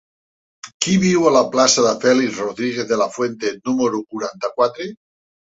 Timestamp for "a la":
1.31-1.43